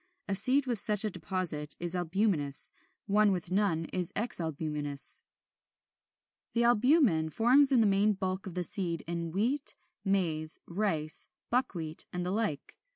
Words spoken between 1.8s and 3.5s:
albuminous, one